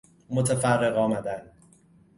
[0.29, 1.51] متفرق آمدن